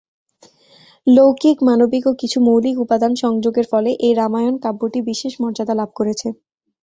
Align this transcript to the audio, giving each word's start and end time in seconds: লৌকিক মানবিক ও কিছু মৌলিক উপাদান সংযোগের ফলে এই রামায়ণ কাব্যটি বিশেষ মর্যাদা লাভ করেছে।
লৌকিক 1.07 1.57
মানবিক 1.67 2.03
ও 2.07 2.21
কিছু 2.21 2.37
মৌলিক 2.39 2.75
উপাদান 2.79 3.13
সংযোগের 3.23 3.65
ফলে 3.71 3.91
এই 3.99 4.13
রামায়ণ 4.15 4.55
কাব্যটি 4.63 4.99
বিশেষ 5.09 5.33
মর্যাদা 5.41 5.73
লাভ 5.79 5.89
করেছে। 5.95 6.27